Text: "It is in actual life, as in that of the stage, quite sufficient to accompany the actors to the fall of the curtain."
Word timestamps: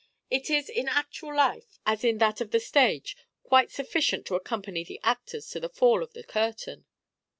"It 0.31 0.49
is 0.49 0.67
in 0.67 0.87
actual 0.89 1.35
life, 1.35 1.77
as 1.85 2.03
in 2.03 2.17
that 2.17 2.41
of 2.41 2.49
the 2.49 2.59
stage, 2.59 3.15
quite 3.43 3.69
sufficient 3.69 4.25
to 4.25 4.35
accompany 4.35 4.83
the 4.83 4.99
actors 5.03 5.47
to 5.51 5.59
the 5.59 5.69
fall 5.69 6.01
of 6.01 6.13
the 6.13 6.23
curtain." 6.23 6.85